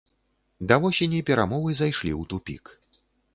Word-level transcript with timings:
Да 0.71 0.77
восені 0.85 1.19
перамовы 1.27 1.77
зайшлі 1.81 2.11
ў 2.21 2.23
тупік. 2.33 2.63